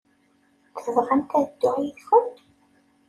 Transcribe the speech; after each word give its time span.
Tebɣamt 0.83 1.31
ad 1.39 1.45
dduɣ 1.51 1.75
yid-kent? 1.83 2.37